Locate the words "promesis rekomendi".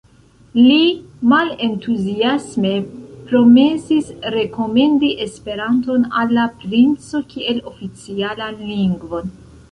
3.31-5.09